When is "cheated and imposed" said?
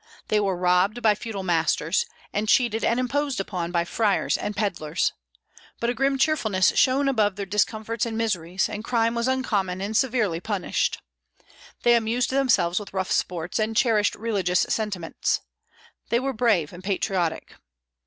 2.49-3.39